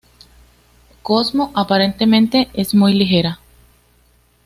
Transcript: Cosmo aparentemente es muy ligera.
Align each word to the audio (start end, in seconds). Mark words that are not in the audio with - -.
Cosmo 1.03 1.51
aparentemente 1.53 2.49
es 2.53 2.73
muy 2.73 2.95
ligera. 2.95 3.39